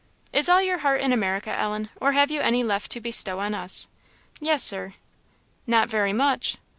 "Is 0.33 0.49
all 0.49 0.63
your 0.63 0.79
heart 0.79 1.01
in 1.01 1.13
America, 1.13 1.51
Ellen, 1.55 1.91
or 1.97 2.13
have 2.13 2.31
you 2.31 2.41
any 2.41 2.63
left 2.63 2.89
to 2.89 2.99
bestow 2.99 3.37
on 3.39 3.53
us?" 3.53 3.87
"Yes, 4.39 4.63
Sir." 4.63 4.95
"Not 5.67 5.89
very 5.89 6.11
much!" 6.11 6.57